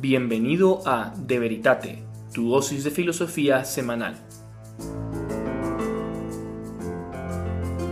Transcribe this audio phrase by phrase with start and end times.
[0.00, 2.02] Bienvenido a De Veritate,
[2.34, 4.14] tu dosis de filosofía semanal.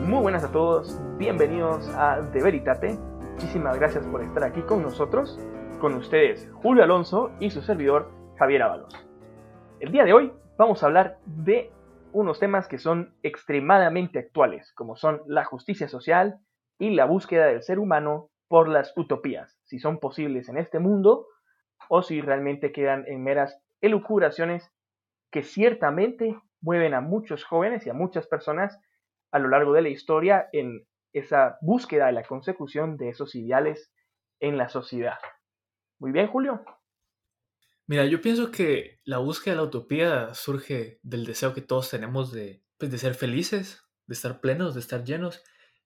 [0.07, 2.99] Muy buenas a todos, bienvenidos a De Veritate.
[3.33, 5.39] Muchísimas gracias por estar aquí con nosotros,
[5.83, 8.95] con ustedes Julio Alonso y su servidor Javier Ábalos.
[9.79, 11.71] El día de hoy vamos a hablar de
[12.13, 16.39] unos temas que son extremadamente actuales, como son la justicia social
[16.79, 21.27] y la búsqueda del ser humano por las utopías, si son posibles en este mundo
[21.89, 24.71] o si realmente quedan en meras elucubraciones
[25.31, 28.79] que ciertamente mueven a muchos jóvenes y a muchas personas
[29.31, 33.91] a lo largo de la historia en esa búsqueda de la consecución de esos ideales
[34.41, 35.19] en la sociedad.
[35.99, 36.65] Muy bien, Julio.
[37.87, 42.33] Mira, yo pienso que la búsqueda de la utopía surge del deseo que todos tenemos
[42.33, 45.43] de, pues, de ser felices, de estar plenos, de estar llenos,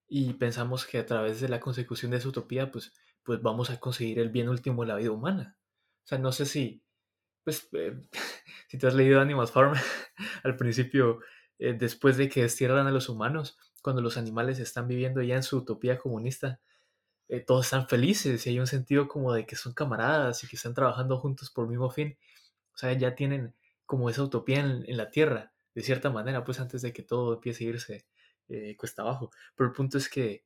[0.07, 3.79] y pensamos que a través de la consecución de esa utopía, pues, pues vamos a
[3.79, 5.57] conseguir el bien último de la vida humana.
[6.03, 6.83] O sea, no sé si,
[7.43, 7.95] pues, eh,
[8.69, 9.73] si te has leído Animal Farm,
[10.43, 11.19] al principio,
[11.59, 15.43] eh, después de que destierran a los humanos, cuando los animales están viviendo ya en
[15.43, 16.61] su utopía comunista,
[17.29, 20.55] eh, todos están felices y hay un sentido como de que son camaradas y que
[20.57, 22.17] están trabajando juntos por el mismo fin.
[22.73, 26.81] O sea, ya tienen como esa utopía en, la tierra, de cierta manera, pues antes
[26.81, 28.07] de que todo empiece a irse
[28.77, 29.31] cuesta abajo.
[29.55, 30.45] Pero el punto es que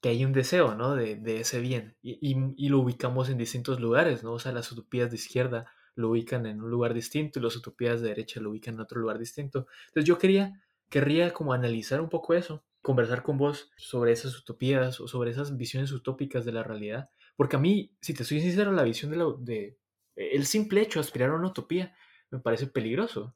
[0.00, 0.94] que hay un deseo, ¿no?
[0.94, 4.32] De, ese bien y, y, lo ubicamos en distintos lugares, ¿no?
[4.32, 8.00] O sea, las utopías de izquierda lo ubican en un lugar distinto y las utopías
[8.00, 9.66] de derecha lo ubican en otro lugar distinto.
[9.88, 15.00] Entonces yo quería, querría como analizar un poco eso, conversar con vos sobre esas utopías
[15.00, 18.70] o sobre esas visiones utópicas de la realidad, porque a mí, si te soy sincero,
[18.72, 19.78] la visión de, la, de
[20.14, 21.94] el simple hecho de aspirar a una utopía
[22.30, 23.34] me parece peligroso.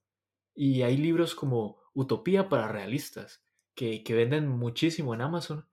[0.54, 3.42] Y hay libros como Utopía para realistas,
[3.74, 5.66] que, que venden muchísimo en Amazon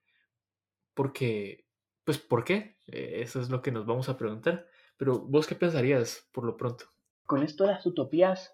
[0.94, 1.66] porque,
[2.04, 2.78] pues, ¿por qué?
[2.88, 4.68] Eh, eso es lo que nos vamos a preguntar.
[4.98, 6.86] Pero vos qué pensarías por lo pronto?
[7.26, 8.54] Con esto de las utopías,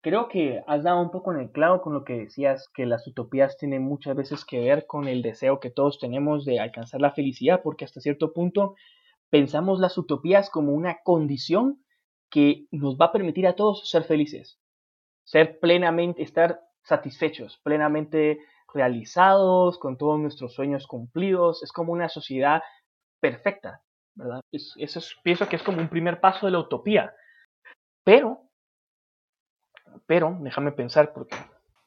[0.00, 3.06] creo que has dado un poco en el clavo con lo que decías, que las
[3.06, 7.12] utopías tienen muchas veces que ver con el deseo que todos tenemos de alcanzar la
[7.12, 8.74] felicidad, porque hasta cierto punto
[9.30, 11.82] pensamos las utopías como una condición
[12.30, 14.60] que nos va a permitir a todos ser felices,
[15.24, 18.40] ser plenamente, estar satisfechos, plenamente
[18.72, 21.62] realizados, con todos nuestros sueños cumplidos.
[21.62, 22.62] Es como una sociedad
[23.20, 23.82] perfecta,
[24.14, 24.40] ¿verdad?
[24.52, 27.14] eso pienso que es como un primer paso de la utopía.
[28.04, 28.50] Pero,
[30.06, 31.36] pero, déjame pensar porque...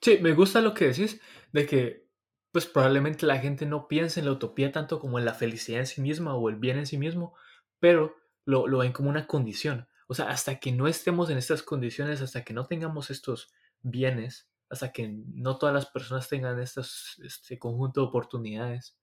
[0.02, 1.22] Sí, me gusta lo que decís,
[1.52, 2.12] de que
[2.52, 5.88] pues probablemente la gente no piense en la utopía tanto como en la felicidad en
[5.88, 7.34] sí misma o el bien en sí mismo,
[7.80, 8.16] pero
[8.46, 9.88] lo, lo ven como una condición.
[10.08, 14.51] O sea, hasta que no estemos en estas condiciones, hasta que no tengamos estos bienes,
[14.72, 18.98] hasta que no todas las personas tengan estos, este conjunto de oportunidades,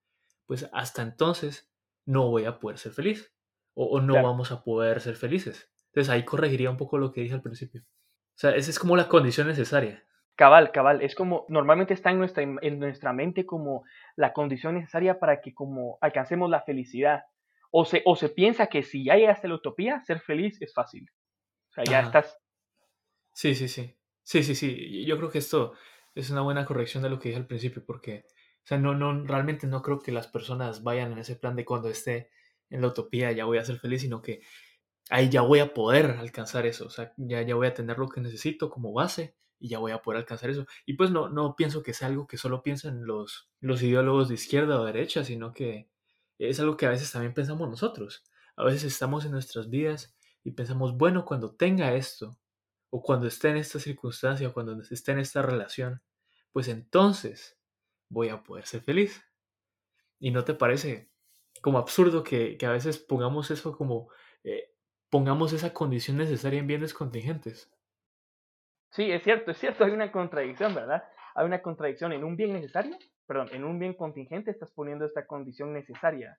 [0.46, 1.70] pues hasta entonces
[2.06, 3.34] no voy a poder ser feliz
[3.74, 5.70] o, no vamos a poder ser felices.
[5.88, 7.82] Entonces ahí corregiría un poco lo que dije al principio.
[7.82, 10.04] O sea, esa es como la condición necesaria.
[10.34, 13.84] Cabal, cabal, es como normalmente está en nuestra, en nuestra mente como
[14.16, 17.24] la condición necesaria para que como alcancemos la felicidad.
[17.70, 20.72] O se, o se piensa que si ya llegaste a la utopía, ser feliz es
[20.72, 21.10] fácil.
[21.70, 22.38] O sea, ya estás...
[23.34, 23.97] Sí, sí, sí.
[24.28, 25.06] Sí, sí, sí.
[25.06, 25.72] Yo creo que esto
[26.14, 28.26] es una buena corrección de lo que dije al principio, porque,
[28.62, 31.64] o sea, no, no, realmente no creo que las personas vayan en ese plan de
[31.64, 32.28] cuando esté
[32.68, 34.42] en la utopía ya voy a ser feliz, sino que
[35.10, 38.08] ahí ya voy a poder alcanzar eso, o sea, ya, ya voy a tener lo
[38.08, 40.66] que necesito como base y ya voy a poder alcanzar eso.
[40.86, 44.34] Y pues no, no pienso que sea algo que solo piensen los, los ideólogos de
[44.36, 45.90] izquierda o derecha, sino que
[46.38, 48.24] es algo que a veces también pensamos nosotros.
[48.56, 52.38] A veces estamos en nuestras vidas y pensamos, bueno, cuando tenga esto,
[52.90, 56.02] o cuando esté en esta circunstancia, o cuando esté en esta relación,
[56.52, 57.58] pues entonces
[58.08, 59.24] voy a poder ser feliz.
[60.18, 61.10] ¿Y no te parece
[61.62, 64.08] como absurdo que, a veces pongamos eso como,
[64.44, 64.72] eh,
[65.10, 67.70] pongamos esa condición necesaria en bienes contingentes?
[68.90, 71.04] Sí, es cierto, es cierto, hay una contradicción, ¿verdad?
[71.34, 72.96] Hay una contradicción en un bien necesario,
[73.26, 76.38] perdón, en un bien contingente estás poniendo esta condición necesaria.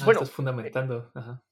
[0.00, 1.10] Ah, bueno, estás fundamentando.
[1.14, 1.42] Ajá.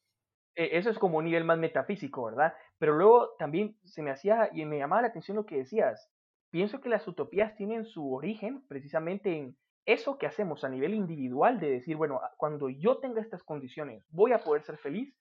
[0.55, 2.55] E, eso es como un nivel más metafísico, ¿verdad?
[2.79, 6.11] Pero luego también se me hacía y me llamaba la atención lo que decías.
[6.51, 11.61] Pienso que las utopías tienen su origen precisamente en eso que hacemos a nivel individual
[11.61, 15.15] de decir, bueno, cuando yo tenga estas condiciones, voy a poder ser feliz.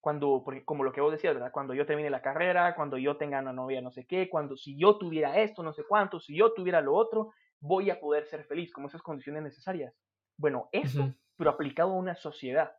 [0.00, 1.50] Cuando, porque como lo que vos decías, ¿verdad?
[1.50, 4.78] Cuando yo termine la carrera, cuando yo tenga una novia no sé qué, cuando si
[4.78, 8.44] yo tuviera esto, no sé cuánto, si yo tuviera lo otro, voy a poder ser
[8.44, 9.92] feliz, como esas condiciones necesarias.
[10.36, 12.72] Bueno, eso, pero aplicado a una sociedad.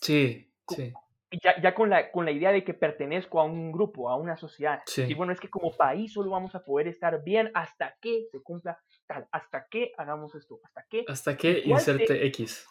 [0.00, 0.92] Sí, sí
[1.30, 4.36] ya, ya con, la, con la idea de que pertenezco a un grupo, a una
[4.36, 4.82] sociedad.
[4.96, 8.42] Y bueno, es que como país solo vamos a poder estar bien hasta que se
[8.42, 11.04] cumpla tal, hasta que hagamos esto, hasta que...
[11.06, 12.66] Hasta que inserte X.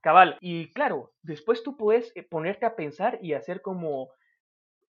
[0.00, 4.10] Cabal, y claro, después tú puedes eh, ponerte a pensar y hacer como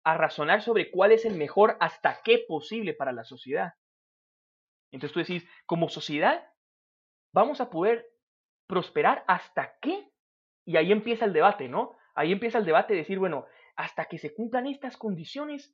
[0.04, 3.74] a razonar sobre cuál es el mejor hasta qué posible para la sociedad.
[4.92, 6.48] Entonces tú decís, como sociedad,
[7.34, 8.08] vamos a poder
[8.68, 10.10] prosperar hasta qué.
[10.66, 11.99] Y ahí empieza el debate, ¿no?
[12.16, 13.46] Ahí empieza el debate de decir, bueno,
[13.76, 15.74] hasta que se cumplan estas condiciones.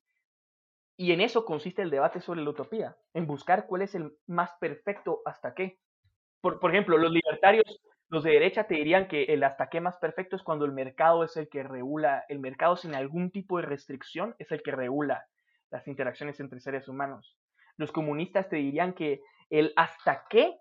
[0.98, 4.52] Y en eso consiste el debate sobre la utopía, en buscar cuál es el más
[4.60, 5.80] perfecto hasta qué.
[6.42, 7.66] Por, ejemplo, los libertarios,
[8.10, 11.24] los de derecha te dirían que el hasta qué más perfecto es cuando el mercado
[11.24, 15.26] es el que regula, el mercado sin algún tipo de restricción es el que regula
[15.72, 17.36] las interacciones entre seres humanos.
[17.78, 20.60] Los comunistas te dirían que el hasta qué,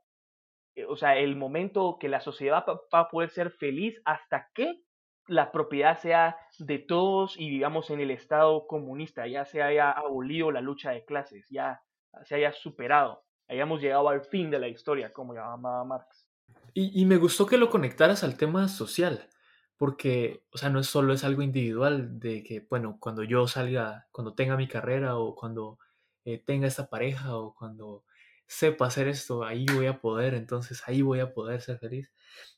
[0.75, 4.84] eh, o sea, el momento que la sociedad va a poder ser feliz hasta que
[5.27, 10.51] la propiedad sea de todos y vivamos en el Estado comunista, ya se haya abolido
[10.51, 11.83] la lucha de clases, ya
[12.25, 16.27] se haya superado, hayamos llegado al fin de la historia, como llamaba Marx.
[16.75, 19.29] Y, y me gustó que lo conectaras al tema social,
[19.77, 24.07] porque, o sea, no es solo es algo individual de que, bueno, cuando yo salga,
[24.13, 25.79] cuando tenga mi carrera o cuando
[26.25, 28.05] eh, tenga esta pareja o cuando
[28.47, 32.13] sepa hacer esto, ahí voy a poder, entonces ahí voy a poder ser feliz.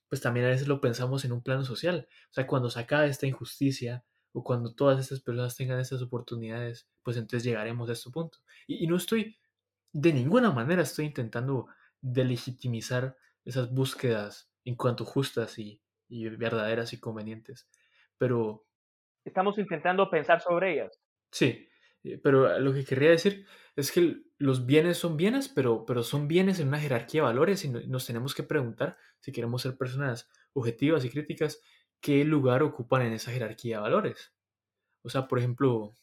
[0.08, 2.08] Pues también a veces lo pensamos en un plano social.
[2.30, 6.88] O sea, cuando se acabe esta injusticia o cuando todas estas personas tengan estas oportunidades,
[7.02, 8.38] pues entonces llegaremos a este punto.
[8.66, 9.38] Y, no estoy,
[9.92, 11.66] de ninguna manera estoy intentando
[12.00, 17.68] delegitimizar esas búsquedas en cuanto justas y, y verdaderas y convenientes.
[18.18, 18.64] Pero...
[19.24, 21.00] Estamos intentando pensar sobre ellas.
[21.32, 21.68] Sí,
[22.04, 26.28] eh, pero lo que querría decir es que los bienes son bienes, pero, pero son
[26.28, 28.96] bienes en una jerarquía de valores y nos tenemos que preguntar,
[29.26, 31.60] si queremos ser personas objetivas y críticas,
[32.00, 34.32] qué lugar ocupan en esa jerarquía de valores.
[35.02, 35.96] O sea, por ejemplo,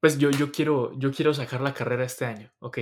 [0.00, 2.78] pues yo, yo, quiero, yo quiero sacar la carrera este año, ok.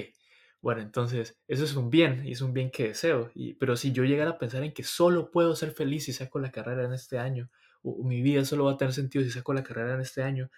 [0.62, 3.32] Bueno, entonces, eso es un bien y es un bien que deseo.
[3.34, 6.38] Y, pero si yo llegara a pensar en que solo puedo ser feliz si saco
[6.38, 7.50] la carrera en este año,
[7.82, 10.48] o mi vida solo va a tener sentido si saco la carrera en este año,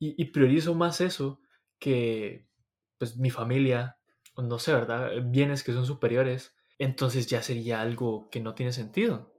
[0.00, 1.40] y, priorizo más eso
[1.78, 2.44] que
[2.98, 3.98] pues mi familia,
[4.36, 5.12] no sé, ¿verdad?
[5.24, 9.34] Bienes que son superiores, entonces ya sería algo que no tiene sentido.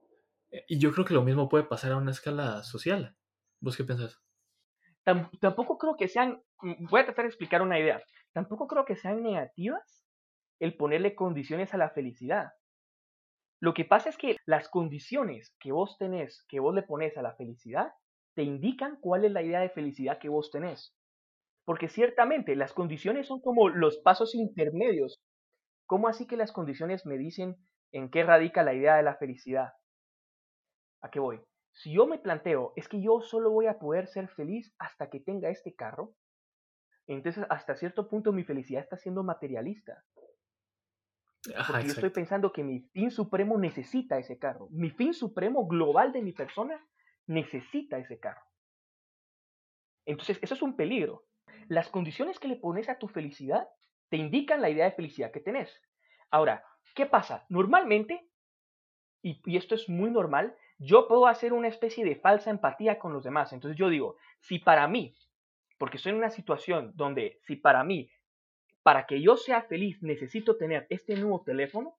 [0.52, 3.16] Eh, y yo creo que lo mismo puede pasar a una escala social.
[3.62, 4.22] ¿Vos qué pensás?
[5.04, 8.02] Tampoco creo que sean, mm, voy a tratar de explicar una idea,
[8.34, 10.06] tampoco creo que sean negativas
[10.60, 12.52] el ponerle condiciones a la felicidad.
[13.62, 17.22] Lo que pasa es que las condiciones que vos tenés, que vos le pones a
[17.22, 17.92] la felicidad,
[18.36, 20.96] te indican cuál es la idea de felicidad que vos tenés.
[21.66, 25.20] Porque ciertamente las condiciones son como los pasos intermedios.
[25.90, 27.58] ¿Cómo así que las condiciones me dicen
[27.92, 29.74] en qué radica la idea de la felicidad?
[31.02, 31.42] ¿A qué voy?
[31.74, 35.20] Si yo me planteo, es que yo solo voy a poder ser feliz hasta que
[35.20, 36.14] tenga este carro,
[37.08, 40.06] entonces hasta cierto punto mi felicidad está siendo materialista.
[41.44, 44.68] Porque yo estoy pensando que mi fin supremo necesita ese carro.
[44.70, 46.80] Mi fin supremo global de mi persona
[47.26, 48.46] necesita ese carro.
[50.06, 51.26] Entonces, eso es un peligro.
[51.68, 53.68] Las condiciones que le pones a tu felicidad
[54.10, 55.82] te indican la idea de felicidad que tenés.
[56.32, 56.64] Ahora,
[56.96, 57.46] ¿qué pasa?
[57.50, 58.30] Normalmente,
[59.22, 63.24] y, esto es muy normal, yo puedo hacer una especie de falsa empatía con los
[63.24, 63.54] demás.
[63.54, 65.16] Entonces yo digo, si para mí,
[65.78, 68.12] porque estoy en una situación donde si para mí,
[68.84, 71.96] para que yo sea feliz, necesito tener este nuevo teléfono,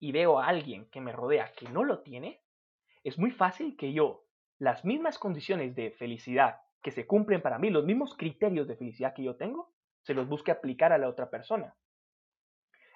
[0.00, 2.40] y veo a alguien que me rodea que no lo tiene,
[3.04, 4.24] es muy fácil que yo,
[4.58, 9.14] las mismas condiciones de felicidad que se cumplen para mí, los mismos criterios de felicidad
[9.14, 9.70] que yo tengo,
[10.02, 11.74] se los busque aplicar a la otra persona.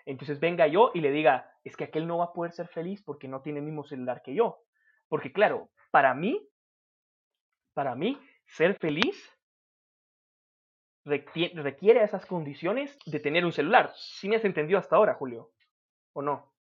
[0.07, 3.03] Entonces venga yo y le diga, es que aquel no va a poder ser feliz
[3.03, 4.59] porque no tiene el mismo celular que yo.
[5.09, 6.47] Porque claro, para mí,
[7.75, 9.31] para mí, ser feliz
[11.05, 13.93] requiere esas condiciones de tener un celular.
[13.95, 15.53] ¿Sí me has entendido hasta ahora, Julio?
[16.15, 16.55] ¿O no?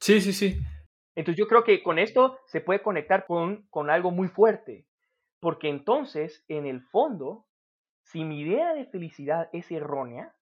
[0.00, 0.60] Sí, sí, sí.
[1.16, 4.86] Entonces yo creo que con esto se puede conectar con, con algo muy fuerte,
[5.40, 7.47] porque entonces, en el fondo,
[8.10, 10.34] si mi idea de felicidad es errónea,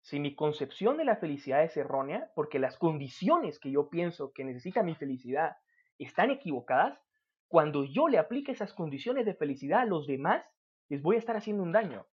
[0.00, 4.42] si mi concepción de la felicidad es errónea, porque las condiciones que yo pienso que
[4.42, 5.58] necesita mi felicidad
[5.98, 6.98] están equivocadas,
[7.46, 10.46] cuando yo le aplique esas condiciones de felicidad a los demás,
[10.88, 12.06] les voy a estar haciendo un daño.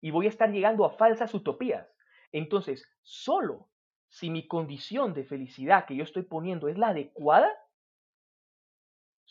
[0.00, 1.86] Y voy a estar llegando a falsas utopías.
[2.32, 3.68] Entonces, solo
[4.08, 7.50] si mi condición de felicidad que yo estoy poniendo es la adecuada,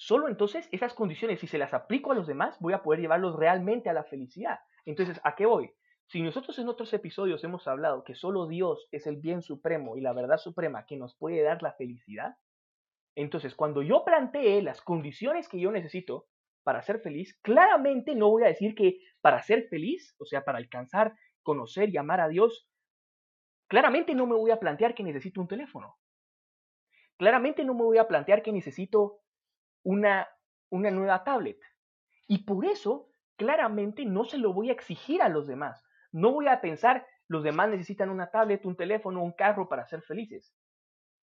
[0.01, 3.35] solo entonces esas condiciones, si se las aplico a los demás, voy a poder llevarlos
[3.35, 4.59] realmente a la felicidad.
[4.85, 5.71] Entonces, ¿a qué voy?
[6.07, 10.01] Si nosotros en otros episodios hemos hablado que solo Dios es el bien supremo y
[10.01, 12.35] la verdad suprema que nos puede dar la felicidad,
[13.15, 16.27] entonces cuando yo plantee las condiciones que yo necesito
[16.63, 20.57] para ser feliz, claramente no voy a decir que para ser feliz, o sea, para
[20.57, 22.67] alcanzar, conocer y amar a Dios,
[23.71, 25.95] Claramente no me voy a plantear que necesito un teléfono.
[27.15, 29.21] Claramente no me voy a plantear que necesito
[29.83, 30.27] una
[30.71, 31.59] una nueva tablet.
[32.27, 35.83] Y por eso, claramente, no se lo voy a exigir a los demás.
[36.11, 40.01] No voy a pensar, los demás necesitan una tablet, un teléfono, un carro para ser
[40.01, 40.55] felices.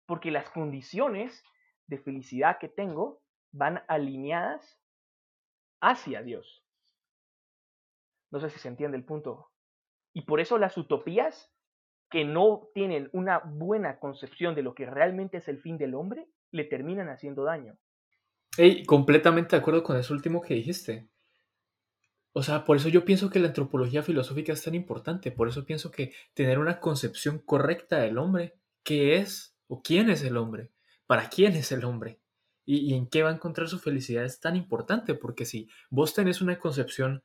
[0.06, 1.44] Porque las condiciones
[1.88, 3.22] de felicidad que tengo
[3.52, 4.80] van alineadas
[5.82, 6.64] hacia Dios.
[8.32, 9.50] No sé si se entiende el punto.
[10.14, 11.54] Y por eso las utopías
[12.10, 16.28] que no tienen una buena concepción de lo que realmente es el fin del hombre,
[16.52, 17.78] le terminan haciendo daño.
[18.58, 21.08] Hey, completamente de acuerdo con eso último que dijiste.
[22.34, 25.32] O sea, por eso yo pienso que la antropología filosófica es tan importante.
[25.32, 30.24] Por eso pienso que tener una concepción correcta del hombre, qué es o quién es
[30.24, 30.72] el hombre,
[31.08, 32.20] para quién es el hombre
[32.66, 35.14] y, y en qué va a encontrar su felicidad es tan importante.
[35.14, 37.24] Porque si vos tenés una concepción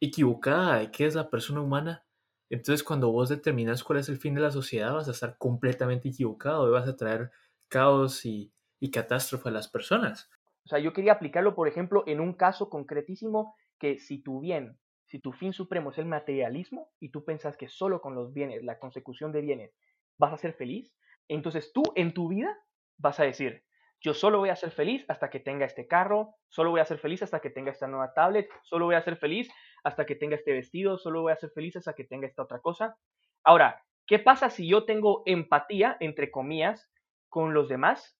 [0.00, 2.06] equivocada de qué es la persona humana,
[2.48, 6.08] entonces cuando vos determinas cuál es el fin de la sociedad vas a estar completamente
[6.08, 7.30] equivocado y vas a traer
[7.68, 10.30] caos y, y catástrofe a las personas.
[10.64, 14.78] O sea, yo quería aplicarlo, por ejemplo, en un caso concretísimo que si tu bien,
[15.04, 18.62] si tu fin supremo es el materialismo y tú piensas que solo con los bienes,
[18.62, 19.74] la consecución de bienes,
[20.18, 20.92] vas a ser feliz,
[21.28, 22.56] entonces tú en tu vida
[22.98, 23.64] vas a decir,
[24.00, 26.98] yo solo voy a ser feliz hasta que tenga este carro, solo voy a ser
[26.98, 29.50] feliz hasta que tenga esta nueva tablet, solo voy a ser feliz
[29.82, 32.60] hasta que tenga este vestido, solo voy a ser feliz hasta que tenga esta otra
[32.60, 32.96] cosa.
[33.42, 36.90] Ahora, ¿qué pasa si yo tengo empatía, entre comillas,
[37.28, 38.19] con los demás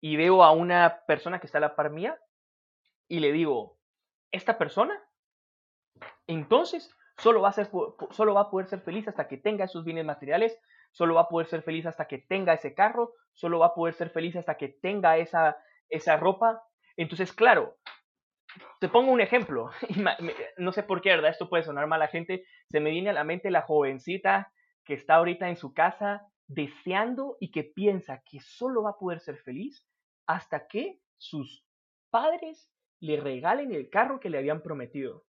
[0.00, 2.18] y veo a una persona que está a la par mía
[3.08, 3.78] y le digo,
[4.30, 4.98] esta persona,
[6.26, 7.68] entonces solo va, a ser,
[8.10, 10.58] solo va a poder ser feliz hasta que tenga esos bienes materiales,
[10.92, 13.94] solo va a poder ser feliz hasta que tenga ese carro, solo va a poder
[13.94, 16.62] ser feliz hasta que tenga esa, esa ropa.
[16.96, 17.76] Entonces, claro,
[18.80, 19.70] te pongo un ejemplo,
[20.56, 21.30] no sé por qué, ¿verdad?
[21.30, 24.52] Esto puede sonar mal a gente, se me viene a la mente la jovencita
[24.84, 29.20] que está ahorita en su casa deseando y que piensa que solo va a poder
[29.20, 29.86] ser feliz
[30.30, 31.66] hasta que sus
[32.08, 32.70] padres
[33.00, 35.24] le regalen el carro que le habían prometido.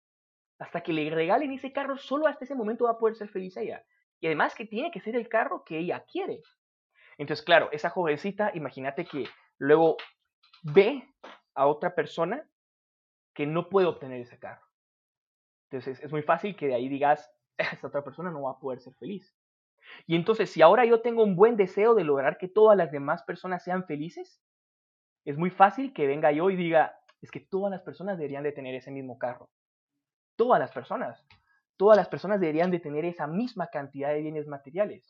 [0.58, 3.56] Hasta que le regalen ese carro, solo hasta ese momento va a poder ser feliz
[3.56, 3.84] ella.
[4.18, 6.42] Y además que tiene que ser el carro que ella quiere.
[7.16, 9.28] Entonces, claro, esa jovencita, imagínate que
[9.58, 9.98] luego
[10.64, 11.08] ve
[11.54, 12.44] a otra persona
[13.34, 14.66] que no puede obtener ese carro.
[15.70, 18.80] Entonces, es muy fácil que de ahí digas, esta otra persona no va a poder
[18.80, 19.32] ser feliz.
[20.08, 23.22] Y entonces, si ahora yo tengo un buen deseo de lograr que todas las demás
[23.22, 24.42] personas sean felices,
[25.28, 28.52] es muy fácil que venga yo y diga, es que todas las personas deberían de
[28.52, 29.50] tener ese mismo carro.
[30.36, 31.22] Todas las personas.
[31.76, 35.06] Todas las personas deberían de tener esa misma cantidad de bienes materiales.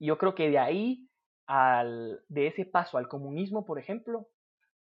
[0.00, 1.08] Y yo creo que de ahí,
[1.46, 4.26] al, de ese paso al comunismo, por ejemplo,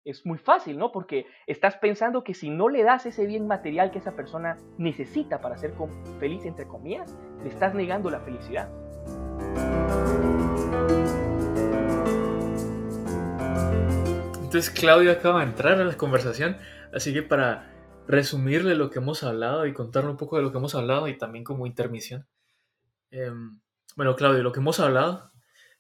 [0.04, 0.92] es muy fácil, ¿no?
[0.92, 5.40] Porque estás pensando que si no le das ese bien material que esa persona necesita
[5.40, 5.73] para ser
[6.20, 8.68] feliz, entre comillas, le estás negando la felicidad.
[14.49, 16.57] Entonces Claudio acaba de entrar a la conversación,
[16.95, 17.71] así que para
[18.07, 21.19] resumirle lo que hemos hablado y contarle un poco de lo que hemos hablado y
[21.19, 22.26] también como intermisión.
[23.11, 23.61] Em,
[23.95, 25.33] bueno, Claudio, lo que hemos hablado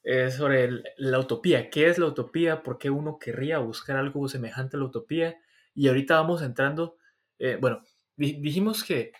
[0.02, 1.70] es sobre la utopía.
[1.70, 2.62] ¿Qué es la utopía?
[2.62, 5.38] ¿Por qué uno querría buscar algo semejante a la utopía?
[5.74, 6.98] Y ahorita vamos entrando,
[7.38, 7.80] eh, bueno,
[8.16, 9.12] dijimos que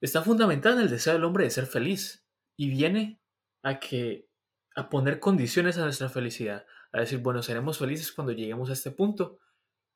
[0.00, 2.24] está fundamentada en el deseo del hombre de ser feliz
[2.56, 3.20] y viene
[3.64, 4.28] a que
[4.76, 8.92] a poner condiciones a nuestra felicidad, a decir, bueno, seremos felices cuando lleguemos a este
[8.92, 9.38] punto,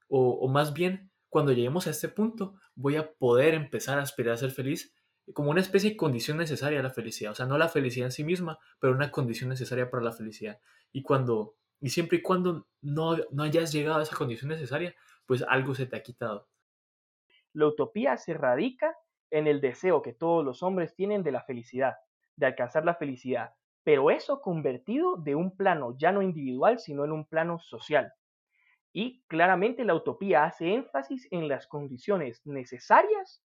[0.09, 4.39] o, más bien, cuando lleguemos a este punto, voy a poder empezar a aspirar a
[4.39, 4.95] ser feliz
[5.35, 8.13] como una especie de condición necesaria a la felicidad, o sea, no la felicidad en
[8.13, 10.61] sí misma, pero una condición necesaria para la felicidad.
[10.91, 15.45] Y cuando, y siempre y cuando no, no hayas llegado a esa condición necesaria, pues
[15.47, 16.49] algo se te ha quitado.
[17.53, 18.97] La utopía se radica
[19.31, 21.97] en el deseo que todos los hombres tienen de la felicidad,
[22.37, 23.55] de alcanzar la felicidad,
[23.89, 28.13] pero eso convertido de un plano ya no individual, sino en un plano social.
[28.93, 33.43] Y claramente la utopía hace énfasis en las condiciones necesarias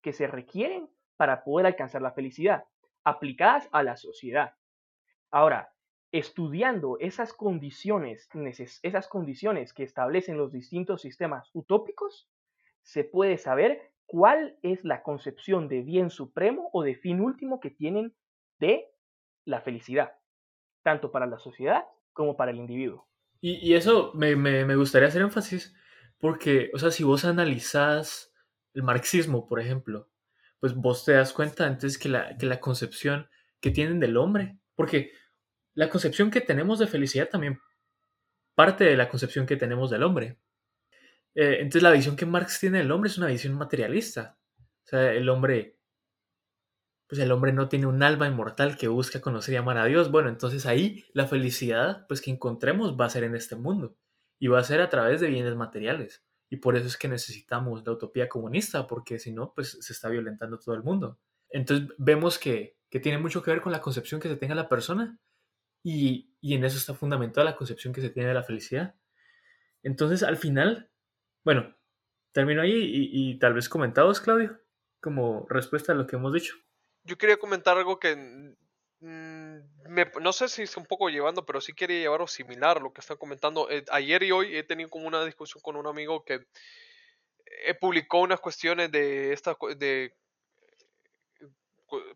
[0.00, 2.62] que se requieren para poder alcanzar la felicidad,
[3.02, 4.54] aplicadas a la sociedad.
[5.32, 5.74] Ahora,
[6.12, 8.28] estudiando esas condiciones,
[8.84, 12.30] esas condiciones que establecen los distintos sistemas utópicos,
[12.82, 17.70] se puede saber cuál es la concepción de bien supremo o de fin último que
[17.72, 18.14] tienen
[18.60, 18.91] de
[19.44, 20.12] la felicidad,
[20.82, 23.08] tanto para la sociedad como para el individuo.
[23.40, 25.74] Y, eso me, me, gustaría hacer énfasis,
[26.18, 28.32] porque, o sea, si vos analizás
[28.72, 30.08] el marxismo, por ejemplo,
[30.60, 33.28] pues vos te das cuenta entonces que la, que la concepción
[33.60, 35.10] que tienen del hombre, porque
[35.74, 37.58] la concepción que tenemos de felicidad también
[38.54, 40.38] parte de la concepción que tenemos del hombre.
[41.34, 44.38] Eh, entonces la visión que Marx tiene del hombre es una visión materialista.
[44.84, 45.78] O sea, el hombre
[47.12, 50.10] pues el hombre no tiene un alma inmortal que busca conocer y amar a Dios.
[50.10, 53.98] Bueno, entonces ahí la felicidad pues que encontremos va a ser en este mundo
[54.38, 57.84] y va a ser a través de bienes materiales y por eso es que necesitamos
[57.84, 61.20] la utopía comunista, porque si no, pues se está violentando todo el mundo.
[61.50, 64.70] Entonces vemos que, que tiene mucho que ver con la concepción que se tenga la
[64.70, 65.20] persona
[65.84, 68.94] y, y en eso está fundamentada la concepción que se tiene de la felicidad.
[69.82, 70.90] Entonces, al final,
[71.44, 71.76] bueno,
[72.32, 72.72] termino ahí
[73.12, 74.58] y, tal vez comentados, Claudio,
[74.98, 76.54] como respuesta a lo que hemos dicho.
[77.04, 78.16] Yo quería comentar algo que
[80.20, 83.00] no sé si es un poco llevando, pero sí quería llevarlo similar a lo que
[83.00, 83.68] están comentando.
[83.70, 86.46] Eh, ayer y hoy he tenido como una discusión con un amigo que
[87.64, 90.14] eh, publicó unas cuestiones de esta de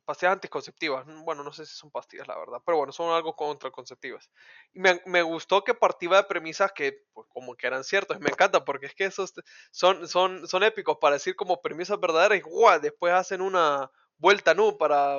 [0.05, 1.05] pastillas anticonceptivas.
[1.25, 4.31] Bueno, no sé si son pastillas, la verdad, pero bueno, son algo contraconceptivas.
[4.73, 8.21] Y me, me gustó que partía de premisas que, pues, como que eran ciertas.
[8.21, 9.35] Me encanta porque es que esos
[9.71, 12.81] son, son, son épicos para decir como premisas verdaderas y ¡guau!
[12.81, 15.15] después hacen una vuelta no para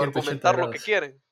[0.00, 1.22] argumentar lo que quieren.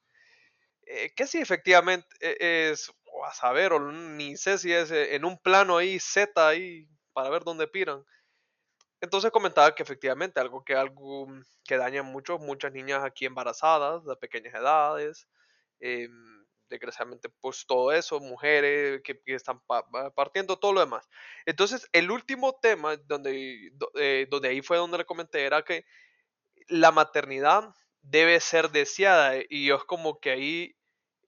[0.87, 2.93] Eh, que si efectivamente e, es,
[3.27, 7.31] a saber, o ni sé si es eh, en un plano ahí Z ahí para
[7.31, 8.05] ver dónde piran
[9.05, 11.29] entonces comentaba que efectivamente algo que, algo
[11.65, 15.29] que daña mucho, muchas niñas aquí embarazadas de pequeñas edades,
[15.81, 16.09] eh,
[16.71, 19.61] desgraciadamente pues todo eso, mujeres que, están
[20.15, 21.07] partiendo, todo lo demás.
[21.45, 25.85] Entonces el último tema donde, eh, donde ahí fue donde le comenté era que
[26.69, 30.77] la maternidad debe ser deseada y es como que ahí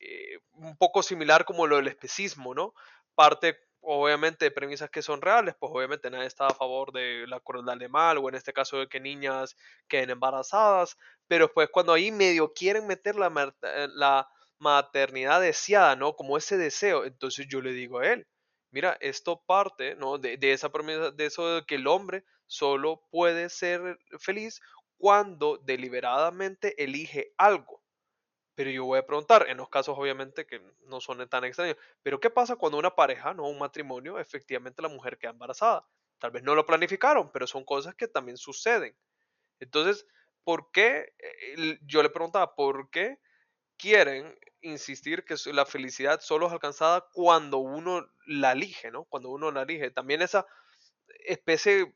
[0.00, 2.74] eh, un poco similar como lo del especismo, ¿no?
[3.14, 7.38] Parte obviamente de premisas que son reales, pues obviamente nadie está a favor de la
[7.40, 9.56] crueldad animal o en este caso de que niñas
[9.88, 10.96] queden embarazadas,
[11.28, 14.28] pero pues cuando ahí medio quieren meter la, eh, la
[14.58, 16.14] maternidad deseada, ¿no?
[16.16, 18.26] Como ese deseo, entonces yo le digo a él,
[18.70, 20.18] mira, esto parte, ¿no?
[20.18, 24.60] De, de esa premisa, de eso de que el hombre solo puede ser feliz
[24.98, 27.82] cuando deliberadamente elige algo.
[28.54, 32.20] Pero yo voy a preguntar, en los casos obviamente que no son tan extraños, pero
[32.20, 35.86] ¿qué pasa cuando una pareja, no un matrimonio, efectivamente la mujer queda embarazada?
[36.18, 38.96] Tal vez no lo planificaron, pero son cosas que también suceden.
[39.60, 40.06] Entonces,
[40.44, 41.14] ¿por qué?
[41.18, 43.18] Eh, yo le preguntaba, ¿por qué
[43.78, 49.04] quieren insistir que la felicidad solo es alcanzada cuando uno la elige, ¿no?
[49.04, 49.90] Cuando uno la elige.
[49.90, 50.46] También esa
[51.26, 51.94] especie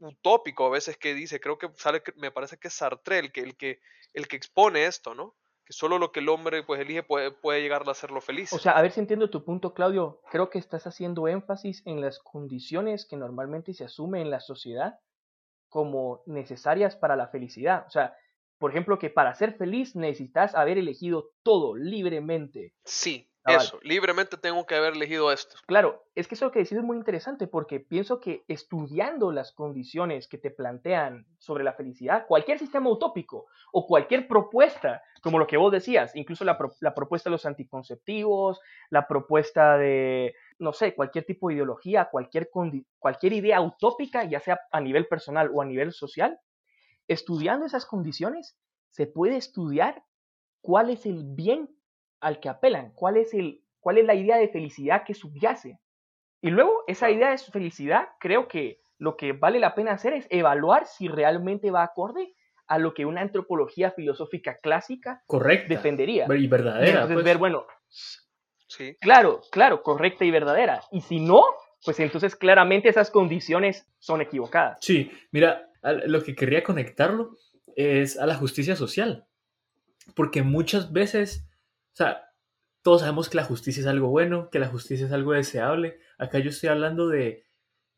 [0.00, 3.40] utópico a veces que dice, creo que sale, me parece que es Sartre el que,
[3.40, 3.80] el que,
[4.14, 5.36] el que expone esto, ¿no?
[5.70, 8.52] solo lo que el hombre pues elige puede, puede llegar a hacerlo feliz.
[8.52, 10.20] O sea, a ver si entiendo tu punto, Claudio.
[10.30, 14.98] Creo que estás haciendo énfasis en las condiciones que normalmente se asume en la sociedad
[15.68, 17.86] como necesarias para la felicidad.
[17.86, 18.16] O sea,
[18.58, 22.74] por ejemplo, que para ser feliz necesitas haber elegido todo libremente.
[22.84, 25.56] Sí, eso, libremente tengo que haber elegido esto.
[25.66, 30.28] Claro, es que eso que decís es muy interesante porque pienso que estudiando las condiciones
[30.28, 35.56] que te plantean sobre la felicidad, cualquier sistema utópico o cualquier propuesta, como lo que
[35.56, 41.48] vos decías, incluso la, propuesta de los anticonceptivos, la propuesta de, no sé, cualquier tipo
[41.48, 42.50] de ideología, cualquier,
[42.98, 46.38] cualquier idea utópica, ya sea a nivel personal o a nivel social,
[47.08, 48.56] estudiando esas condiciones,
[48.90, 50.04] se puede estudiar
[50.60, 51.68] cuál es el bien
[52.20, 55.78] al que apelan, cuál es, el, cuál es la idea de felicidad que subyace.
[56.42, 60.26] Y luego esa idea de felicidad, creo que lo que vale la pena hacer es
[60.30, 62.34] evaluar si realmente va acorde
[62.66, 65.22] a lo que una antropología filosófica clásica
[65.68, 66.26] defendería.
[66.28, 66.86] Y verdadera.
[66.86, 67.24] Entonces pues.
[67.24, 67.66] ver, bueno,
[68.68, 68.96] sí.
[69.00, 70.82] claro, claro, correcta y verdadera.
[70.92, 71.42] Y si no,
[71.84, 74.78] pues entonces claramente esas condiciones son equivocadas.
[74.80, 77.36] Sí, mira, lo que quería conectarlo
[77.74, 79.26] es a la justicia social.
[80.14, 81.49] Porque muchas veces
[81.92, 82.30] o sea,
[82.82, 86.00] todos sabemos que la justicia es algo bueno, que la justicia es algo deseable.
[86.18, 87.44] Acá yo estoy hablando de,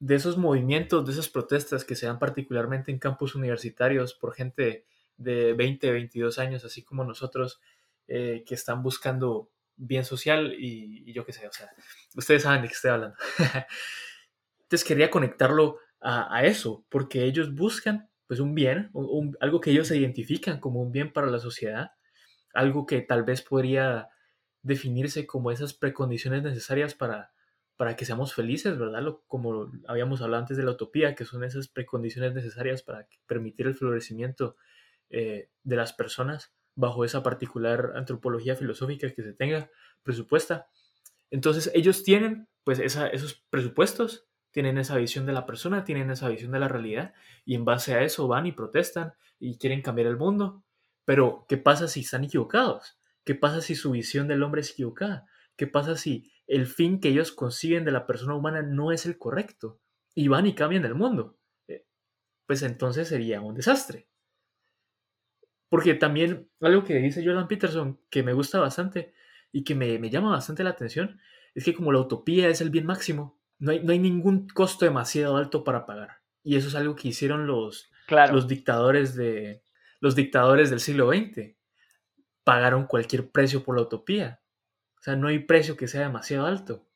[0.00, 4.86] de esos movimientos, de esas protestas que se dan particularmente en campus universitarios por gente
[5.16, 7.60] de 20, 22 años, así como nosotros,
[8.08, 11.70] eh, que están buscando bien social y, yo qué sé, o sea,
[12.16, 13.16] ustedes saben de qué estoy hablando.
[14.62, 18.90] Entonces quería conectarlo a, eso, porque ellos buscan pues un bien,
[19.38, 21.92] algo que ellos se identifican como un bien para la sociedad
[22.52, 24.08] algo que tal vez podría
[24.62, 27.32] definirse como esas precondiciones necesarias para,
[27.76, 29.02] para que seamos felices, ¿verdad?
[29.26, 33.74] como habíamos hablado antes de la utopía, que son esas precondiciones necesarias para permitir el
[33.74, 34.56] florecimiento
[35.10, 39.70] eh, de las personas bajo esa particular antropología filosófica que se tenga
[40.02, 40.68] presupuesta.
[41.30, 46.52] Entonces ellos tienen pues esos presupuestos, tienen esa visión de la persona, tienen esa visión
[46.52, 50.16] de la realidad y en base a eso van y protestan y quieren cambiar el
[50.16, 50.62] mundo
[51.04, 52.98] pero, ¿qué pasa si están equivocados?
[53.24, 55.26] ¿Qué pasa si su visión del hombre es equivocada?
[55.56, 59.18] ¿Qué pasa si el fin que ellos consiguen de la persona humana no es el
[59.18, 59.80] correcto?
[60.14, 61.38] Y van y cambian el mundo.
[61.68, 61.86] Eh,
[62.46, 64.08] pues entonces sería un desastre.
[65.68, 69.14] Porque también algo que dice Jordan Peterson, que me gusta bastante
[69.52, 71.20] y que me, llama bastante la atención,
[71.54, 74.84] es que como la utopía es el bien máximo, no hay, no hay ningún costo
[74.84, 76.22] demasiado alto para pagar.
[76.42, 78.34] Y eso es algo que hicieron los, Claro.
[78.34, 79.62] los dictadores de
[80.02, 81.56] los dictadores del siglo XX.
[82.44, 84.42] Pagaron cualquier precio por la utopía.
[84.98, 86.88] O sea, no hay precio que sea demasiado alto.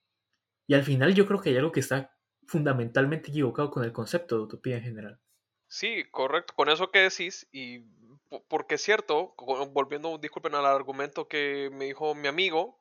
[0.66, 4.36] Y al final yo creo que hay algo que está fundamentalmente equivocado con el concepto
[4.36, 5.20] de utopía en general.
[5.68, 6.54] Sí, correcto.
[6.54, 7.80] Con eso que decís, y
[8.28, 9.34] po- porque es cierto,
[9.72, 12.78] volviendo, disculpen al argumento que me dijo mi amigo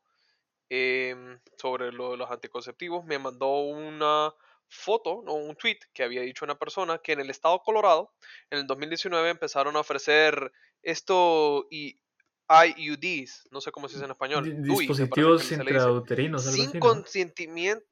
[0.70, 4.34] em, sobre lo de los anticonceptivos, me mandó una
[4.70, 8.14] foto, no, un tweet que había dicho una persona que en el estado de Colorado,
[8.50, 10.52] en el 2019 empezaron a ofrecer
[10.82, 12.00] esto y
[12.50, 16.80] IUDs, no sé cómo se dice en español, DUI, dispositivos intrauterinos, sin así, ¿no?
[16.80, 17.86] consentimiento,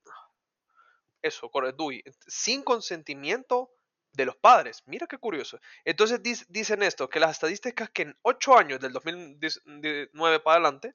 [1.21, 3.71] eso, correcto, DUI, sin consentimiento
[4.11, 4.83] de los padres.
[4.85, 5.59] Mira qué curioso.
[5.85, 10.93] Entonces dicen esto, que las estadísticas que en 8 años, del 2019 para adelante,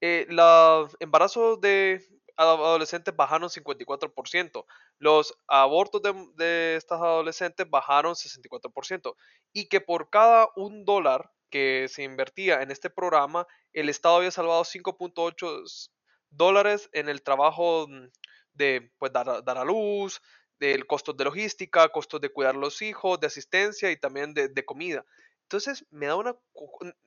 [0.00, 4.66] eh, los embarazos de adolescentes bajaron 54%,
[4.98, 9.16] los abortos de, de estas adolescentes bajaron 64%,
[9.52, 14.30] y que por cada un dólar que se invertía en este programa, el Estado había
[14.30, 15.90] salvado 5.8 s-
[16.30, 18.08] dólares en el trabajo mm,
[18.54, 20.20] de pues, dar, dar a luz,
[20.58, 24.48] del costos de logística, costos de cuidar a los hijos, de asistencia y también de,
[24.48, 25.04] de comida.
[25.42, 26.34] Entonces me da una...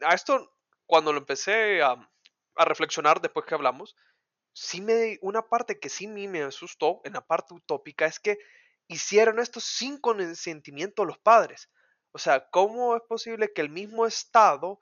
[0.01, 0.51] A esto,
[0.85, 1.95] cuando lo empecé a,
[2.55, 3.95] a reflexionar después que hablamos,
[4.81, 8.37] me una parte que sí me asustó en la parte utópica es que
[8.87, 11.69] hicieron esto sin consentimiento los padres.
[12.11, 14.79] O sea, ¿cómo es posible que el mismo Estado,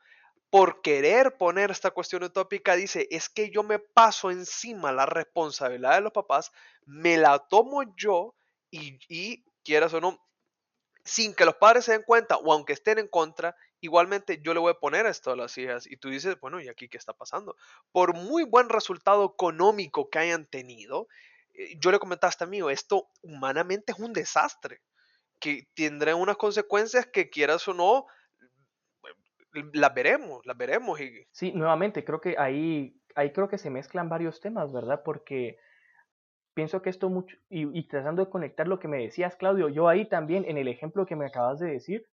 [0.50, 5.96] por querer poner esta cuestión utópica, dice, es que yo me paso encima la responsabilidad
[5.96, 6.52] de los papás,
[6.86, 8.36] me la tomo yo
[8.72, 10.26] y, y quieras o no,
[11.04, 13.56] sin que los padres se den cuenta o aunque estén en contra,
[13.86, 15.88] igualmente yo le voy a poner esto a las hijas.
[15.88, 17.56] Y tú dices, bueno, ¿y aquí qué está pasando?
[17.92, 21.08] Por muy buen resultado económico que hayan tenido,
[21.54, 24.82] eh, yo le comentaba a este amigo, esto humanamente es un desastre,
[25.40, 28.06] que tendrá unas consecuencias que quieras o no,
[29.74, 31.00] las veremos, las veremos.
[31.00, 35.02] Y Sí, nuevamente, creo que ahí, ahí creo que se mezclan varios temas, ¿verdad?
[35.04, 35.58] Porque
[36.54, 39.88] pienso que esto mucho, y, y tratando de conectar lo que me decías, Claudio, yo
[39.88, 42.08] ahí también, en el ejemplo que me acabas de decir,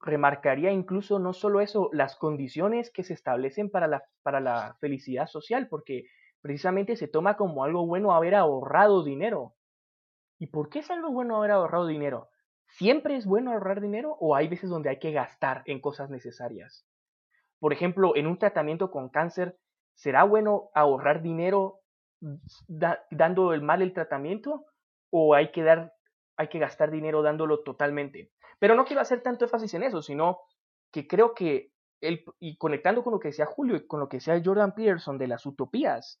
[0.00, 5.26] remarcaría incluso no solo eso, las condiciones que se establecen para la, para la felicidad
[5.26, 6.04] social, porque
[6.40, 9.56] precisamente se toma como algo bueno haber ahorrado dinero.
[10.38, 12.30] ¿Y por qué es algo bueno haber ahorrado dinero?
[12.68, 16.86] ¿Siempre es bueno ahorrar dinero o hay veces donde hay que gastar en cosas necesarias?
[17.60, 19.58] Por ejemplo, en un tratamiento con cáncer,
[19.94, 21.80] ¿será bueno ahorrar dinero
[22.68, 24.66] da- dando el mal el tratamiento
[25.10, 25.94] o hay que dar
[26.36, 28.32] hay que gastar dinero dándolo totalmente?
[28.58, 30.40] Pero no quiero hacer tanto énfasis en eso, sino
[30.92, 34.18] que creo que el, y conectando con lo que decía Julio y con lo que
[34.18, 36.20] decía Jordan Peterson de las utopías,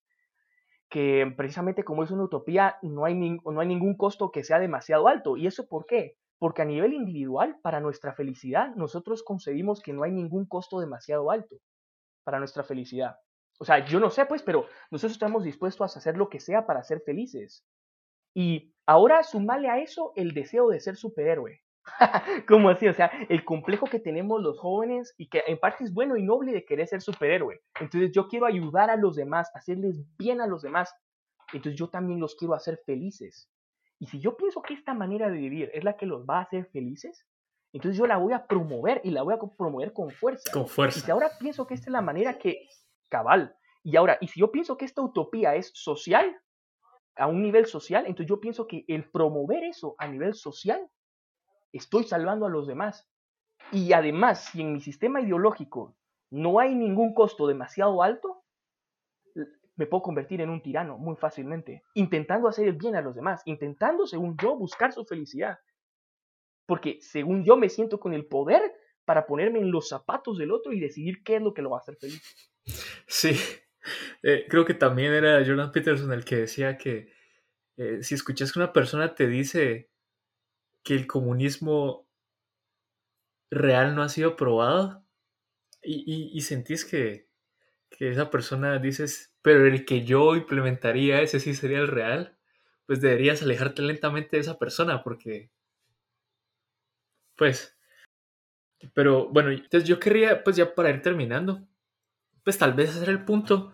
[0.90, 4.58] que precisamente como es una utopía no hay, nin- no hay ningún costo que sea
[4.58, 5.36] demasiado alto.
[5.36, 6.16] ¿Y eso por qué?
[6.38, 11.30] Porque a nivel individual, para nuestra felicidad, nosotros concebimos que no hay ningún costo demasiado
[11.30, 11.56] alto
[12.24, 13.16] para nuestra felicidad.
[13.60, 16.66] O sea, yo no sé, pues, pero nosotros estamos dispuestos a hacer lo que sea
[16.66, 17.64] para ser felices.
[18.34, 21.62] Y ahora sumarle a eso el deseo de ser superhéroe.
[22.48, 22.88] ¿Cómo así?
[22.88, 26.22] O sea, el complejo que tenemos los jóvenes y que en parte es bueno y
[26.22, 27.60] noble de querer ser superhéroe.
[27.80, 30.94] Entonces yo quiero ayudar a los demás, hacerles bien a los demás.
[31.52, 33.50] Entonces yo también los quiero hacer felices.
[33.98, 36.42] Y si yo pienso que esta manera de vivir es la que los va a
[36.42, 37.26] hacer felices,
[37.72, 40.50] entonces yo la voy a promover y la voy a promover con fuerza.
[40.52, 41.12] Con Y si fuerza.
[41.12, 42.68] ahora pienso que esta es la manera que
[43.08, 46.36] cabal, y ahora, y si yo pienso que esta utopía es social,
[47.16, 50.88] a un nivel social, entonces yo pienso que el promover eso a nivel social,
[51.72, 53.08] estoy salvando a los demás.
[53.72, 55.96] Y además, si en mi sistema ideológico
[56.30, 58.44] no hay ningún costo demasiado alto,
[59.76, 63.42] me puedo convertir en un tirano muy fácilmente, intentando hacer el bien a los demás,
[63.44, 65.58] intentando, según yo, buscar su felicidad.
[66.66, 68.60] Porque según yo me siento con el poder
[69.04, 71.78] para ponerme en los zapatos del otro y decidir qué es lo que lo va
[71.78, 72.22] a hacer feliz.
[73.06, 73.30] Sí.
[74.22, 77.10] Eh, creo que también era Jordan Peterson el que decía que
[77.78, 79.88] eh, si escuchas que una persona te dice
[80.82, 82.06] que el comunismo
[83.50, 85.04] real no ha sido probado
[85.82, 87.28] y, y- sentís que,
[87.90, 92.38] que esa persona dices, pero el que yo implementaría ese sí sería el real,
[92.86, 95.50] pues deberías alejarte lentamente de esa persona porque,
[97.36, 97.74] pues,
[98.94, 101.66] pero bueno, entonces yo querría, pues ya para ir terminando,
[102.44, 103.72] pues tal vez hacer el punto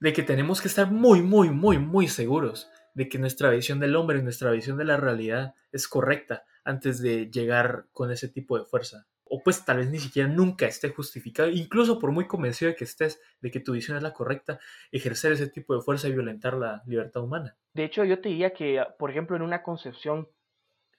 [0.00, 3.96] de que tenemos que estar muy, muy, muy, muy seguros de que nuestra visión del
[3.96, 8.64] hombre, nuestra visión de la realidad es correcta antes de llegar con ese tipo de
[8.64, 9.06] fuerza.
[9.32, 12.82] o pues tal vez ni siquiera nunca esté justificado, incluso por muy convencido de que
[12.84, 14.58] estés de que tu visión es la correcta,
[14.90, 17.56] ejercer ese tipo de fuerza y violentar la libertad humana.
[17.72, 20.28] De hecho, yo te diría que, por ejemplo, en una concepción,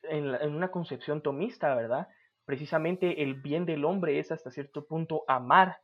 [0.04, 2.08] en, en una concepción tomista, ¿verdad?
[2.46, 5.82] Precisamente el bien del hombre es hasta cierto punto amar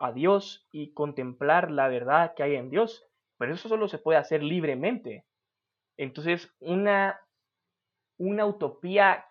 [0.00, 3.06] a Dios y contemplar la verdad que hay en Dios,
[3.38, 5.24] pero eso solo se puede hacer libremente.
[5.98, 7.20] Entonces, una,
[8.16, 9.26] una utopía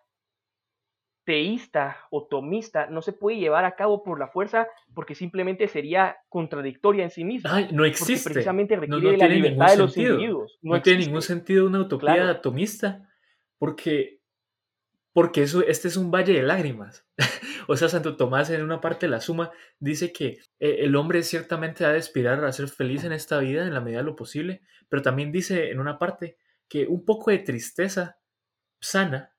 [1.27, 6.15] teísta o tomista no se puede llevar a cabo por la fuerza porque simplemente sería
[6.29, 7.67] contradictoria en sí misma.
[7.71, 8.29] no existe.
[8.29, 10.57] Precisamente requiere la libertad de los individuos.
[10.61, 13.09] No, tiene ningún sentido una utopía tomista
[13.57, 14.21] porque,
[15.11, 17.05] porque eso, este es un valle de lágrimas.
[17.67, 21.23] o sea, Santo Tomás en una parte de la suma dice que eh, el hombre
[21.23, 24.15] ciertamente ha de aspirar a ser feliz en esta vida en la medida de lo
[24.15, 26.37] posible, pero también dice en una parte
[26.69, 28.19] que un poco de tristeza
[28.79, 29.35] sana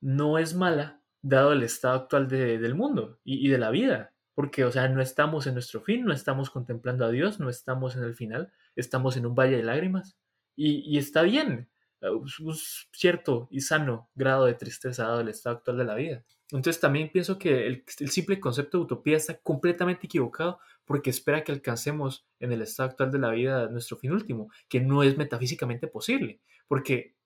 [0.00, 4.12] no es mala dado el estado actual del mundo y, de la vida.
[4.34, 7.96] Porque, o sea, no estamos en nuestro fin, no estamos contemplando a Dios, no estamos
[7.96, 10.16] en el final, estamos en un valle de lágrimas.
[10.56, 12.54] Y, está bien, eh, un
[12.92, 16.24] cierto y sano grado de tristeza dado el estado actual de la vida.
[16.50, 21.44] Entonces también pienso que el, el, simple concepto de utopía está completamente equivocado porque espera
[21.44, 25.16] que alcancemos en el estado actual de la vida nuestro fin último, que no es
[25.16, 26.40] metafísicamente posible,
[26.72, 27.18] porque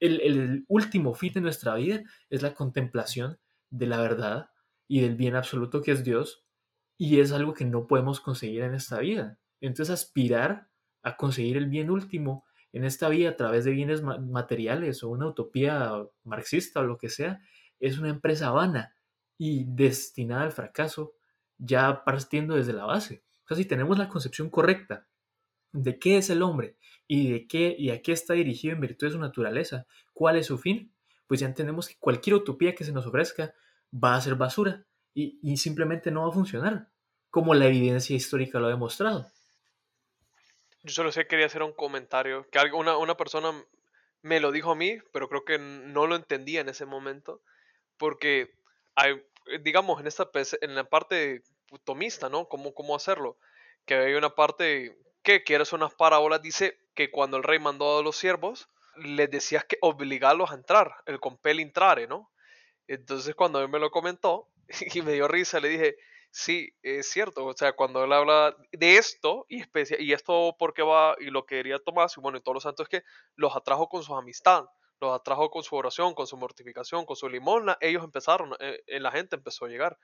[0.00, 3.38] el, último fin de nuestra vida es la contemplación
[3.70, 4.50] de la verdad
[4.88, 6.44] y del bien absoluto que es Dios,
[6.98, 9.38] y es algo que no podemos conseguir en esta vida.
[9.60, 10.68] Entonces aspirar
[11.04, 15.28] a conseguir el bien último en esta vida a través de bienes materiales o una
[15.28, 15.92] utopía
[16.24, 17.40] marxista o lo que sea,
[17.78, 18.96] es una empresa vana
[19.38, 21.12] y destinada al fracaso,
[21.56, 23.22] ya partiendo desde la base.
[23.44, 25.06] O sea, si tenemos la concepción correcta
[25.72, 26.76] de qué es el hombre
[27.06, 30.46] y de qué y a qué está dirigido en virtud de su naturaleza, cuál es
[30.46, 30.92] su fin,
[31.26, 33.54] pues ya entendemos que cualquier utopía que se nos ofrezca
[33.92, 36.90] va a ser basura y, simplemente no va a funcionar,
[37.30, 39.26] como la evidencia histórica lo ha demostrado.
[40.84, 43.52] Yo solo sé que quería hacer un comentario, que una, una persona
[44.22, 47.42] me lo dijo a mí, pero creo que no lo entendía en ese momento,
[47.96, 48.54] porque
[48.94, 49.20] hay,
[49.62, 51.42] digamos, en, esta, en la parte
[51.84, 52.48] tomista, ¿no?
[52.48, 53.38] ¿Cómo, cómo hacerlo?
[53.86, 58.02] Que hay una parte que quieres unas parábolas, dice que cuando el rey mandó a
[58.02, 62.30] los siervos, les decías que obligarlos a entrar, el compel intrare, ¿no?
[62.86, 64.48] Entonces cuando él me lo comentó
[64.94, 65.96] y me dio risa, le dije,
[66.30, 69.64] sí, es cierto, o sea, cuando él habla de esto y,
[69.98, 72.88] y esto porque va y lo quería Tomás y bueno, y todos los santos es
[72.88, 74.64] que los atrajo con su amistad,
[74.98, 79.10] los atrajo con su oración, con su mortificación, con su limosna, ellos empezaron, eh, la
[79.10, 79.98] gente empezó a llegar.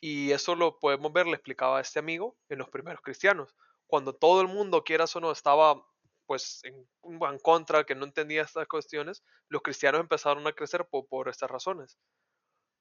[0.00, 3.54] Y eso lo podemos ver, le explicaba a este amigo en los primeros cristianos
[3.92, 5.86] cuando todo el mundo, quieras o no, estaba
[6.24, 11.28] pues en, en contra, que no entendía estas cuestiones, los cristianos empezaron a crecer por,
[11.28, 11.98] estas razones,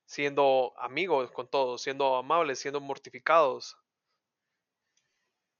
[0.05, 3.75] siendo amigos con todos, siendo amables, siendo mortificados.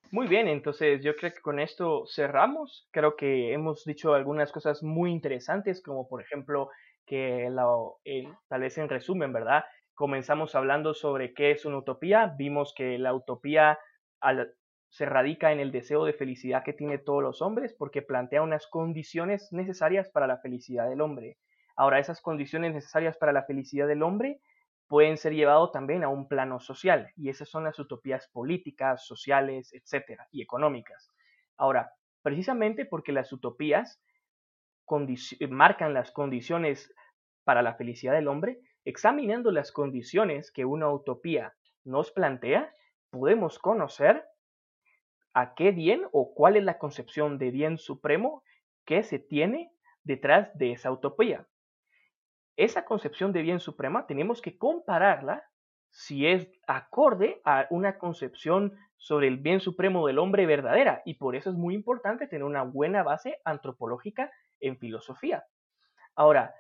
[0.10, 2.88] Muy bien, entonces yo creo que con esto cerramos.
[2.92, 6.70] Creo que hemos dicho algunas cosas muy interesantes, como por ejemplo
[7.06, 7.68] que la,
[8.48, 9.66] tal vez en resumen, ¿verdad?
[9.96, 12.36] Comenzamos hablando sobre qué es una utopía.
[12.38, 13.78] Vimos que la utopía
[14.22, 14.56] al
[14.92, 18.68] se radica en el deseo de felicidad que tiene todos los hombres porque plantea unas
[18.68, 21.38] condiciones necesarias para la felicidad del hombre.
[21.78, 24.42] Ahora, esas condiciones necesarias para la felicidad del hombre
[24.88, 29.72] pueden ser llevados también a un plano social y esas son las utopías políticas, sociales,
[29.72, 31.10] etcétera, y económicas.
[31.56, 34.04] Ahora, precisamente porque las utopías
[35.50, 36.94] marcan las condiciones
[37.46, 41.54] para la felicidad del hombre, examinando las condiciones que una utopía
[41.86, 42.74] nos plantea,
[43.10, 44.26] podemos conocer
[45.34, 48.44] a qué bien o cuál es la concepción de bien supremo
[48.86, 49.72] que se tiene
[50.04, 51.48] detrás de esa utopía.
[52.58, 55.44] Esa concepción de bien suprema tenemos que compararla
[55.89, 61.36] si es acorde a una concepción sobre el bien supremo del hombre verdadera y por
[61.36, 65.44] eso es muy importante tener una buena base antropológica en filosofía.
[66.15, 66.54] Ahora,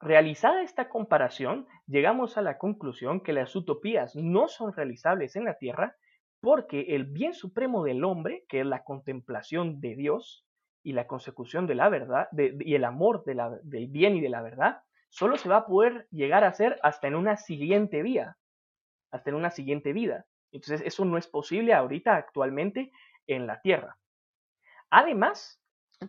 [0.00, 5.58] realizada esta comparación, llegamos a la conclusión que las utopías no son realizables en la
[5.58, 5.96] Tierra
[6.40, 10.44] porque el bien supremo del hombre, que es la contemplación de Dios
[10.82, 14.82] y la consecución de la verdad, y el amor del bien y de la verdad,
[15.10, 18.38] solo se va a poder llegar a hacer hasta en una siguiente vía,
[19.10, 20.26] hasta en una siguiente vida.
[20.52, 22.90] Entonces eso no es posible ahorita actualmente
[23.26, 23.98] en la Tierra.
[24.88, 25.60] Además,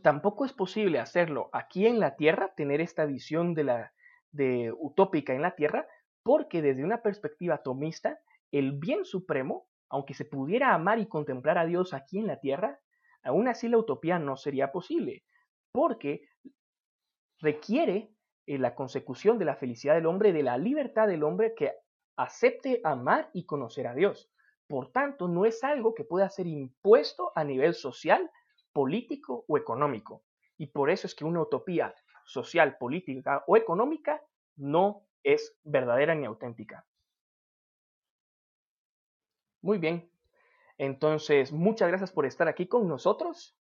[0.02, 3.94] tampoco es posible hacerlo aquí en la Tierra, tener esta visión de la
[4.32, 5.86] de utópica en la Tierra,
[6.24, 8.20] porque desde una perspectiva atomista,
[8.52, 12.80] el bien supremo aunque se pudiera amar y contemplar a Dios aquí en la tierra,
[13.24, 15.24] aún así la utopía no sería posible,
[15.72, 16.28] porque
[17.40, 18.16] requiere
[18.48, 21.74] eh, la consecución de la felicidad del hombre, de la libertad del hombre que
[22.16, 24.32] acepte amar y conocer a Dios.
[24.68, 28.32] Por tanto, no es algo que pueda ser impuesto a nivel social,
[28.72, 30.24] político o económico.
[30.58, 31.94] Y por eso es que una utopía
[32.26, 34.22] social, política o económica
[34.56, 36.86] no es verdadera ni auténtica.
[39.62, 40.10] Muy bien.
[40.78, 43.56] Entonces, muchas gracias por estar aquí con nosotros.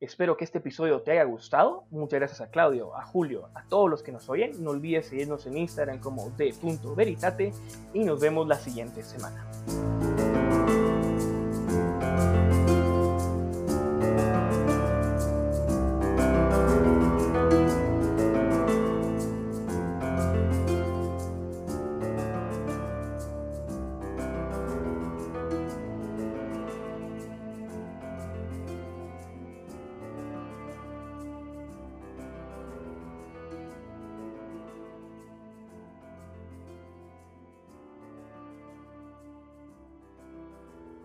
[0.00, 1.84] Espero que este episodio te haya gustado.
[1.90, 4.64] Muchas gracias a Claudio, a Julio, a todos los que nos oyen.
[4.64, 7.52] No olvides seguirnos en Instagram como de.veritate
[7.94, 9.48] y nos vemos la siguiente semana.